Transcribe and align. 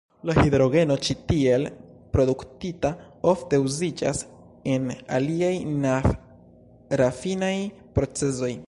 La 0.29 0.35
hidrogeno 0.43 0.95
ĉi 1.07 1.15
tiel 1.31 1.65
produktita 2.17 2.91
ofte 3.33 3.59
uziĝas 3.67 4.23
en 4.75 4.89
aliaj 5.21 5.53
naft-rafinaj 5.87 7.55
procezoj. 7.99 8.53